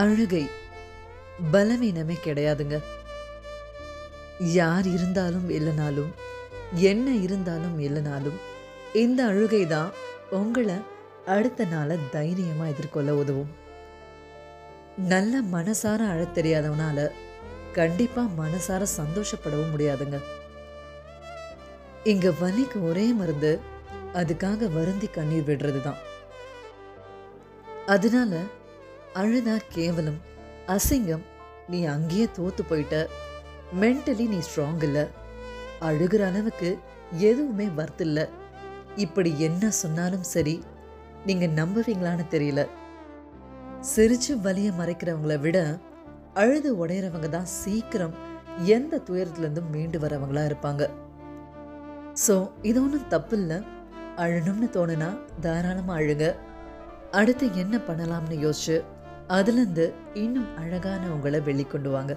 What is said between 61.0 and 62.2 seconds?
உங்களை வெளிக்கொண்டு வாங்க.